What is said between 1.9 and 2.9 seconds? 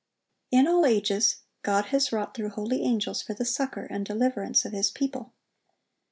has wrought through holy